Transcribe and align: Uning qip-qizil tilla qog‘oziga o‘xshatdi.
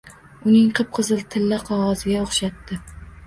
Uning 0.51 0.71
qip-qizil 0.79 1.21
tilla 1.35 1.61
qog‘oziga 1.69 2.23
o‘xshatdi. 2.23 2.81